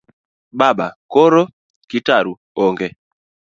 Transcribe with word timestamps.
Baba:koro? 0.59 1.43
Kitaru: 1.89 2.31
ong'e 2.63 2.87